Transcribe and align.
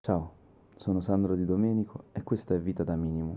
Ciao, 0.00 0.32
sono 0.76 1.00
Sandro 1.00 1.34
Di 1.34 1.44
Domenico 1.44 2.04
e 2.12 2.22
questa 2.22 2.54
è 2.54 2.60
Vita 2.60 2.84
da 2.84 2.94
Minimum, 2.94 3.36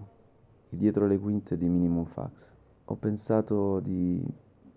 dietro 0.69 1.07
le 1.07 1.17
quinte 1.17 1.57
di 1.57 1.67
Minimum 1.67 2.05
Fax. 2.05 2.53
Ho 2.85 2.95
pensato 2.95 3.79
di 3.79 4.23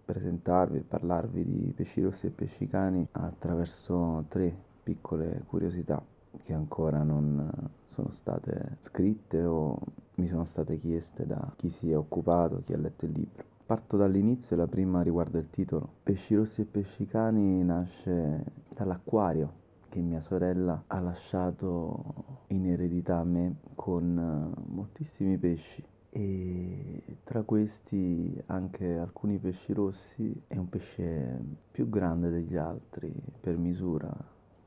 presentarvi 0.05 0.79
e 0.79 0.83
parlarvi 0.83 1.45
di 1.45 1.73
pesci 1.77 2.01
rossi 2.01 2.27
e 2.27 2.31
pesci 2.31 2.67
cani 2.67 3.07
attraverso 3.13 4.25
tre 4.29 4.57
piccole 4.83 5.45
curiosità 5.47 6.03
che 6.43 6.53
ancora 6.55 7.03
non 7.05 7.71
sono 7.85 8.11
state 8.11 8.79
scritte 8.81 9.45
o 9.45 9.79
mi 10.15 10.27
sono 10.27 10.47
state 10.47 10.79
chieste 10.79 11.27
da 11.27 11.53
chi 11.55 11.69
si 11.69 11.93
è 11.93 11.97
occupato, 11.97 12.63
chi 12.65 12.73
ha 12.73 12.79
letto 12.79 13.05
il 13.05 13.13
libro. 13.13 13.45
Parto 13.67 13.97
dall'inizio, 13.99 14.57
la 14.57 14.67
prima 14.67 15.03
riguarda 15.03 15.39
il 15.39 15.51
titolo. 15.51 15.87
Pesci 16.03 16.35
rossi 16.35 16.63
e 16.63 16.65
pesci 16.65 17.05
cani 17.05 17.63
nasce 17.63 18.43
dall'acquario 18.75 19.63
che 19.95 20.03
mia 20.03 20.19
sorella 20.19 20.83
ha 20.89 20.99
lasciato 20.99 22.03
in 22.49 22.67
eredità 22.67 23.19
a 23.19 23.25
me 23.25 23.59
con 23.77 24.19
eh, 24.19 24.61
moltissimi 24.73 25.39
pesci 25.39 25.85
e 26.11 27.19
tra 27.23 27.45
questi 27.45 28.43
anche 28.47 28.99
alcuni 28.99 29.39
pesci 29.39 29.73
rossi 29.73 30.43
e 30.49 30.59
un 30.59 30.69
pesce 30.69 31.41
più 31.71 31.89
grande 31.89 32.29
degli 32.29 32.57
altri 32.57 33.15
per 33.39 33.57
misura, 33.57 34.13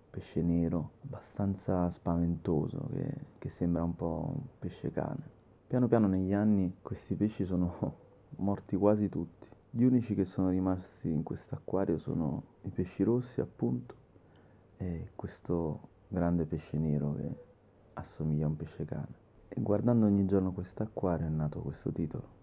pesce 0.09 0.41
nero, 0.41 0.91
abbastanza 1.03 1.89
spaventoso 1.89 2.87
che, 2.93 3.13
che 3.37 3.49
sembra 3.49 3.83
un 3.83 3.97
po' 3.97 4.31
un 4.33 4.43
pesce 4.57 4.91
cane. 4.91 5.29
Piano 5.67 5.89
piano 5.89 6.07
negli 6.07 6.31
anni 6.31 6.77
questi 6.81 7.15
pesci 7.15 7.43
sono 7.43 7.95
morti 8.37 8.77
quasi 8.77 9.09
tutti. 9.09 9.49
Gli 9.71 9.83
unici 9.83 10.15
che 10.15 10.23
sono 10.23 10.51
rimasti 10.51 11.11
in 11.11 11.23
quest'acquario 11.23 11.97
sono 11.97 12.43
i 12.61 12.69
pesci 12.69 13.03
rossi 13.03 13.41
appunto 13.41 14.05
e 14.77 15.11
questo 15.15 15.89
grande 16.07 16.45
pesce 16.45 16.77
nero 16.77 17.13
che 17.15 17.35
assomiglia 17.93 18.45
a 18.45 18.49
un 18.49 18.55
pesce 18.55 18.85
cane. 18.85 19.25
E 19.49 19.61
guardando 19.61 20.05
ogni 20.05 20.25
giorno 20.25 20.51
quest'acquario 20.51 21.25
è 21.25 21.29
nato 21.29 21.61
questo 21.61 21.91
titolo, 21.91 22.35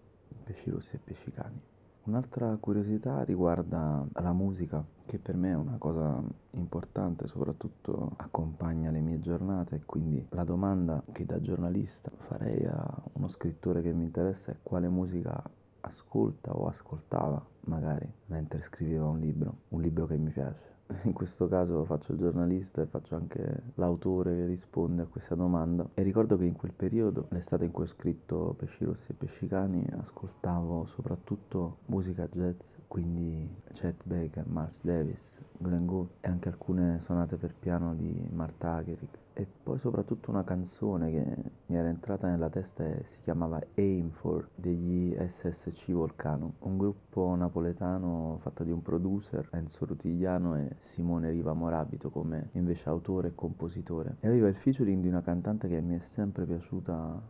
Pesci 0.43 0.69
rossi 0.69 0.95
e 0.95 0.99
pesci 1.03 1.31
cani. 1.31 1.59
Un'altra 2.03 2.55
curiosità 2.57 3.23
riguarda 3.23 4.05
la 4.13 4.31
musica, 4.31 4.85
che 5.07 5.17
per 5.17 5.35
me 5.37 5.51
è 5.51 5.55
una 5.55 5.77
cosa 5.79 6.23
importante, 6.51 7.25
soprattutto 7.25 8.11
accompagna 8.17 8.91
le 8.91 8.99
mie 8.99 9.19
giornate 9.19 9.77
e 9.77 9.85
quindi 9.85 10.23
la 10.29 10.43
domanda 10.43 11.03
che 11.11 11.25
da 11.25 11.41
giornalista 11.41 12.11
farei 12.15 12.63
a 12.67 13.03
uno 13.13 13.27
scrittore 13.27 13.81
che 13.81 13.91
mi 13.91 14.03
interessa 14.03 14.51
è 14.51 14.57
quale 14.61 14.87
musica 14.87 15.41
ascolta 15.81 16.55
o 16.55 16.67
ascoltava 16.67 17.43
magari 17.61 18.11
mentre 18.27 18.61
scriveva 18.61 19.07
un 19.07 19.17
libro, 19.17 19.61
un 19.69 19.81
libro 19.81 20.05
che 20.05 20.17
mi 20.17 20.29
piace. 20.29 20.74
In 21.05 21.13
questo 21.13 21.47
caso 21.47 21.83
faccio 21.83 22.11
il 22.11 22.19
giornalista 22.19 22.81
e 22.81 22.85
faccio 22.85 23.15
anche 23.15 23.71
l'autore 23.75 24.35
che 24.35 24.45
risponde 24.45 25.01
a 25.01 25.07
questa 25.07 25.33
domanda. 25.33 25.89
E 25.95 26.03
ricordo 26.03 26.37
che 26.37 26.45
in 26.45 26.55
quel 26.55 26.73
periodo, 26.73 27.25
l'estate 27.29 27.65
in 27.65 27.71
cui 27.71 27.85
ho 27.85 27.87
scritto 27.87 28.53
Pesci 28.55 28.85
Rossi 28.85 29.11
e 29.11 29.15
Pesci 29.15 29.47
Cani, 29.47 29.83
ascoltavo 29.97 30.85
soprattutto 30.85 31.77
musica 31.87 32.27
jazz, 32.27 32.75
quindi 32.87 33.49
Chet 33.73 34.03
Baker, 34.03 34.45
Miles 34.47 34.83
Davis, 34.83 35.43
Glenn 35.57 35.85
Gould 35.85 36.09
e 36.21 36.29
anche 36.29 36.49
alcune 36.49 36.99
sonate 36.99 37.37
per 37.37 37.55
piano 37.55 37.95
di 37.95 38.29
Marta 38.31 38.75
Agerik 38.75 39.23
e 39.37 39.45
poi 39.45 39.77
soprattutto 39.77 40.31
una 40.31 40.45
canzone 40.45 41.11
che 41.11 41.51
mi 41.65 41.75
era 41.75 41.89
entrata 41.89 42.27
nella 42.27 42.49
testa 42.49 42.85
e 42.85 43.03
si 43.03 43.19
chiamava 43.19 43.61
Aim 43.75 44.09
For 44.09 44.47
degli 44.55 45.13
SSC 45.13 45.91
Volcano, 45.91 46.53
un 46.59 46.77
gruppo 46.77 47.35
napoletano 47.35 48.37
fatto 48.39 48.63
di 48.63 48.71
un 48.71 48.81
producer, 48.81 49.49
Enzo 49.51 49.85
Rutigliano 49.85 50.55
e 50.55 50.74
Simone 50.79 51.29
Riva 51.29 51.53
Morabito 51.53 52.09
come 52.09 52.49
invece 52.53 52.89
autore 52.89 53.29
e 53.29 53.35
compositore. 53.35 54.17
E 54.19 54.27
aveva 54.27 54.47
il 54.47 54.55
featuring 54.55 55.01
di 55.01 55.07
una 55.07 55.21
cantante 55.21 55.67
che 55.67 55.81
mi 55.81 55.95
è 55.95 55.99
sempre 55.99 56.45
piaciuta 56.45 57.21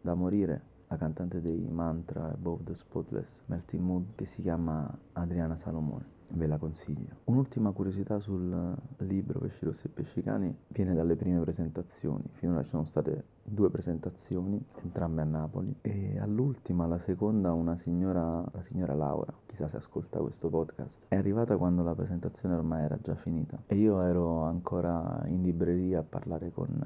da 0.00 0.14
morire, 0.14 0.62
la 0.88 0.96
cantante 0.96 1.40
dei 1.40 1.68
Mantra 1.70 2.32
Above 2.32 2.64
the 2.64 2.74
Spotless 2.74 3.42
Melting 3.46 3.82
Mood 3.82 4.14
che 4.14 4.26
si 4.26 4.42
chiama 4.42 4.98
Adriana 5.12 5.56
Salomone 5.56 6.13
ve 6.32 6.46
la 6.46 6.58
consiglio. 6.58 7.20
Un'ultima 7.24 7.72
curiosità 7.72 8.18
sul 8.18 8.74
libro 8.98 9.40
Pesci 9.40 9.64
Rossi 9.64 9.86
e 9.86 9.90
Pesci 9.90 10.22
Cani 10.22 10.56
viene 10.68 10.94
dalle 10.94 11.16
prime 11.16 11.40
presentazioni. 11.40 12.24
Finora 12.32 12.62
ci 12.62 12.70
sono 12.70 12.84
state 12.84 13.24
due 13.42 13.70
presentazioni, 13.70 14.64
entrambe 14.82 15.20
a 15.20 15.24
Napoli, 15.24 15.76
e 15.82 16.18
all'ultima, 16.18 16.86
la 16.86 16.98
seconda, 16.98 17.52
una 17.52 17.76
signora, 17.76 18.44
la 18.52 18.62
signora 18.62 18.94
Laura, 18.94 19.32
chissà 19.46 19.68
se 19.68 19.76
ascolta 19.76 20.20
questo 20.20 20.48
podcast, 20.48 21.06
è 21.08 21.16
arrivata 21.16 21.56
quando 21.56 21.82
la 21.82 21.94
presentazione 21.94 22.54
ormai 22.54 22.84
era 22.84 22.98
già 23.00 23.14
finita 23.14 23.62
e 23.66 23.76
io 23.76 24.00
ero 24.00 24.42
ancora 24.42 25.22
in 25.26 25.42
libreria 25.42 26.00
a 26.00 26.04
parlare 26.04 26.50
con 26.50 26.80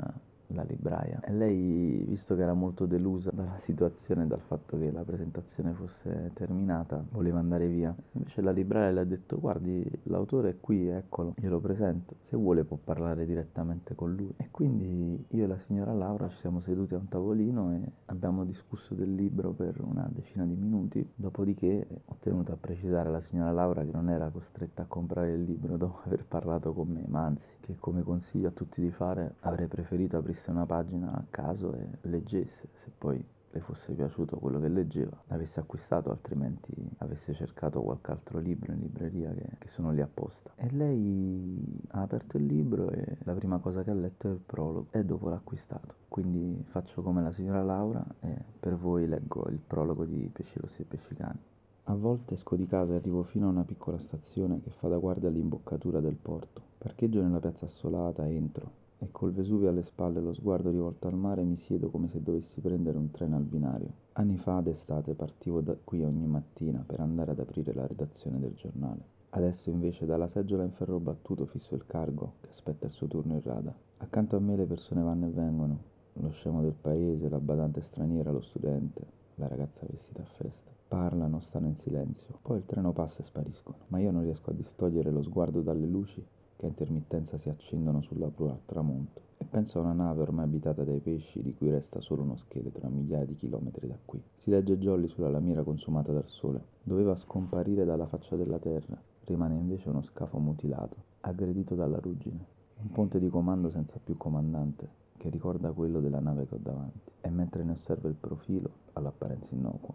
la 0.48 0.62
libraia 0.62 1.20
e 1.22 1.32
lei, 1.32 2.04
visto 2.06 2.34
che 2.34 2.42
era 2.42 2.54
molto 2.54 2.86
delusa 2.86 3.30
dalla 3.32 3.58
situazione, 3.58 4.26
dal 4.26 4.40
fatto 4.40 4.78
che 4.78 4.90
la 4.90 5.04
presentazione 5.04 5.72
fosse 5.72 6.30
terminata, 6.34 7.04
voleva 7.10 7.38
andare 7.38 7.68
via. 7.68 7.94
Invece 8.12 8.42
la 8.42 8.50
libraia 8.50 8.90
le 8.90 9.00
ha 9.00 9.04
detto 9.04 9.38
guardi 9.38 9.84
l'autore 10.04 10.50
è 10.50 10.60
qui, 10.60 10.88
eccolo, 10.88 11.34
glielo 11.36 11.60
presento, 11.60 12.16
se 12.20 12.36
vuole 12.36 12.64
può 12.64 12.78
parlare 12.82 13.26
direttamente 13.26 13.94
con 13.94 14.14
lui. 14.14 14.32
E 14.36 14.50
quindi 14.50 15.24
io 15.38 15.44
e 15.44 15.46
la 15.46 15.56
signora 15.56 15.92
Laura 15.92 16.28
ci 16.28 16.36
siamo 16.36 16.58
seduti 16.58 16.94
a 16.94 16.98
un 16.98 17.06
tavolino 17.06 17.72
e 17.72 17.92
abbiamo 18.06 18.44
discusso 18.44 18.94
del 18.94 19.14
libro 19.14 19.52
per 19.52 19.80
una 19.80 20.08
decina 20.10 20.44
di 20.44 20.56
minuti, 20.56 21.08
dopodiché 21.14 21.86
ho 22.06 22.16
tenuto 22.18 22.52
a 22.52 22.56
precisare 22.56 23.08
alla 23.08 23.20
signora 23.20 23.52
Laura 23.52 23.84
che 23.84 23.92
non 23.92 24.10
era 24.10 24.30
costretta 24.30 24.82
a 24.82 24.86
comprare 24.86 25.32
il 25.32 25.44
libro 25.44 25.76
dopo 25.78 26.00
aver 26.04 26.24
parlato 26.24 26.72
con 26.72 26.88
me, 26.88 27.04
ma 27.06 27.24
anzi 27.24 27.54
che 27.60 27.76
come 27.78 28.02
consiglio 28.02 28.48
a 28.48 28.52
tutti 28.52 28.80
di 28.80 28.90
fare 28.90 29.36
avrei 29.40 29.68
preferito 29.68 30.16
aprisse 30.16 30.50
una 30.50 30.66
pagina 30.66 31.12
a 31.12 31.24
caso 31.30 31.72
e 31.72 31.88
leggesse, 32.02 32.68
se 32.74 32.90
poi 32.96 33.24
le 33.50 33.60
fosse 33.60 33.94
piaciuto 33.94 34.38
quello 34.38 34.60
che 34.60 34.68
leggeva, 34.68 35.16
l'avesse 35.26 35.60
acquistato, 35.60 36.10
altrimenti 36.10 36.74
avesse 36.98 37.32
cercato 37.32 37.80
qualche 37.80 38.10
altro 38.10 38.38
libro 38.38 38.72
in 38.72 38.80
libreria 38.80 39.32
che, 39.32 39.56
che, 39.58 39.68
sono 39.68 39.90
lì 39.92 40.00
apposta. 40.00 40.52
E 40.56 40.70
lei 40.72 41.80
ha 41.92 42.02
aperto 42.02 42.36
il 42.36 42.44
libro 42.44 42.90
e 42.90 43.16
la 43.20 43.34
prima 43.34 43.58
cosa 43.58 43.82
che 43.82 43.90
ha 43.90 43.94
letto 43.94 44.28
è 44.28 44.32
il 44.32 44.40
prologo 44.44 44.88
e 44.90 45.04
dopo 45.04 45.28
l'ha 45.28 45.36
acquistato. 45.36 45.94
Quindi 46.08 46.62
faccio 46.66 47.02
come 47.02 47.22
la 47.22 47.32
signora 47.32 47.62
Laura 47.62 48.04
e 48.20 48.36
per 48.58 48.76
voi 48.76 49.06
leggo 49.06 49.48
il 49.48 49.60
prologo 49.64 50.04
di 50.04 50.28
Pesci 50.32 50.58
Rossi 50.60 50.82
e 50.82 50.84
Pesci 50.84 51.14
Cani. 51.14 51.40
A 51.84 51.94
volte 51.94 52.34
esco 52.34 52.54
di 52.54 52.66
casa 52.66 52.92
e 52.92 52.96
arrivo 52.96 53.22
fino 53.22 53.46
a 53.46 53.50
una 53.50 53.64
piccola 53.64 53.98
stazione 53.98 54.60
che 54.60 54.70
fa 54.70 54.88
da 54.88 54.98
guardia 54.98 55.30
all'imboccatura 55.30 56.00
del 56.00 56.16
porto. 56.16 56.60
Parcheggio 56.76 57.22
nella 57.22 57.40
piazza 57.40 57.64
assolata 57.64 58.26
e 58.26 58.34
entro 58.34 58.86
e 58.98 59.10
col 59.12 59.32
Vesuvio 59.32 59.68
alle 59.68 59.82
spalle 59.82 60.18
e 60.18 60.22
lo 60.22 60.34
sguardo 60.34 60.70
rivolto 60.70 61.06
al 61.06 61.16
mare 61.16 61.44
mi 61.44 61.56
siedo 61.56 61.88
come 61.88 62.08
se 62.08 62.22
dovessi 62.22 62.60
prendere 62.60 62.98
un 62.98 63.10
treno 63.10 63.36
al 63.36 63.44
binario. 63.44 63.92
Anni 64.14 64.36
fa 64.36 64.60
d'estate 64.60 65.14
partivo 65.14 65.60
da 65.60 65.76
qui 65.82 66.02
ogni 66.02 66.26
mattina 66.26 66.82
per 66.84 67.00
andare 67.00 67.30
ad 67.30 67.38
aprire 67.38 67.72
la 67.72 67.86
redazione 67.86 68.40
del 68.40 68.54
giornale. 68.54 69.16
Adesso 69.30 69.70
invece 69.70 70.06
dalla 70.06 70.26
seggiola 70.26 70.64
in 70.64 70.70
ferro 70.70 70.98
battuto 70.98 71.44
fisso 71.44 71.74
il 71.74 71.86
cargo 71.86 72.34
che 72.40 72.48
aspetta 72.48 72.86
il 72.86 72.92
suo 72.92 73.06
turno 73.06 73.34
in 73.34 73.42
rada. 73.42 73.72
Accanto 73.98 74.36
a 74.36 74.40
me 74.40 74.56
le 74.56 74.64
persone 74.64 75.02
vanno 75.02 75.26
e 75.26 75.30
vengono, 75.30 75.78
lo 76.14 76.30
scemo 76.30 76.60
del 76.62 76.74
paese, 76.80 77.28
la 77.28 77.38
badante 77.38 77.80
straniera, 77.80 78.32
lo 78.32 78.40
studente, 78.40 79.04
la 79.36 79.46
ragazza 79.46 79.86
vestita 79.88 80.22
a 80.22 80.24
festa. 80.24 80.72
Parlano, 80.88 81.38
stanno 81.40 81.66
in 81.66 81.76
silenzio, 81.76 82.38
poi 82.42 82.56
il 82.58 82.64
treno 82.64 82.92
passa 82.92 83.20
e 83.20 83.24
spariscono, 83.24 83.76
ma 83.88 83.98
io 83.98 84.10
non 84.10 84.22
riesco 84.22 84.50
a 84.50 84.54
distogliere 84.54 85.10
lo 85.10 85.22
sguardo 85.22 85.60
dalle 85.60 85.86
luci 85.86 86.24
che 86.58 86.66
a 86.66 86.68
intermittenza 86.68 87.36
si 87.36 87.48
accendono 87.48 88.02
sulla 88.02 88.26
prua 88.26 88.50
al 88.50 88.64
tramonto, 88.66 89.20
e 89.38 89.44
penso 89.44 89.78
a 89.78 89.82
una 89.82 89.92
nave 89.92 90.22
ormai 90.22 90.44
abitata 90.44 90.82
dai 90.82 90.98
pesci 90.98 91.40
di 91.40 91.54
cui 91.54 91.70
resta 91.70 92.00
solo 92.00 92.22
uno 92.22 92.36
scheletro 92.36 92.84
a 92.84 92.90
migliaia 92.90 93.24
di 93.24 93.36
chilometri 93.36 93.86
da 93.86 93.96
qui. 94.04 94.20
Si 94.34 94.50
legge 94.50 94.76
Jolly 94.76 95.06
sulla 95.06 95.30
lamiera 95.30 95.62
consumata 95.62 96.10
dal 96.10 96.26
sole. 96.26 96.60
Doveva 96.82 97.14
scomparire 97.14 97.84
dalla 97.84 98.08
faccia 98.08 98.34
della 98.34 98.58
terra, 98.58 99.00
rimane 99.26 99.54
invece 99.54 99.88
uno 99.88 100.02
scafo 100.02 100.38
mutilato, 100.38 100.96
aggredito 101.20 101.76
dalla 101.76 102.00
ruggine. 102.00 102.44
Un 102.82 102.90
ponte 102.90 103.20
di 103.20 103.28
comando 103.28 103.70
senza 103.70 104.00
più 104.02 104.16
comandante, 104.16 104.88
che 105.16 105.28
ricorda 105.30 105.70
quello 105.70 106.00
della 106.00 106.20
nave 106.20 106.48
che 106.48 106.56
ho 106.56 106.60
davanti. 106.60 107.12
E 107.20 107.30
mentre 107.30 107.62
ne 107.62 107.72
osservo 107.72 108.08
il 108.08 108.14
profilo, 108.14 108.70
all'apparenza 108.94 109.54
innocuo, 109.54 109.94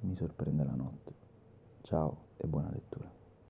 mi 0.00 0.14
sorprende 0.14 0.64
la 0.64 0.74
notte. 0.74 1.14
Ciao 1.80 2.16
e 2.36 2.46
buona 2.46 2.70
lettura. 2.70 3.17